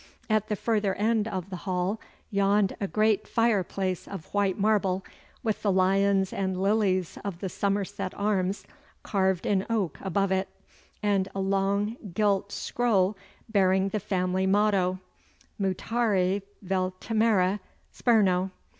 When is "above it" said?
10.01-10.47